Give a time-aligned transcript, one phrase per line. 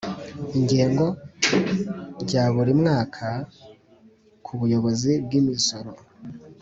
[0.57, 1.05] Ingengo
[2.23, 3.27] rya buri mwaka
[4.43, 5.91] ku Buyobozi bw Imisoro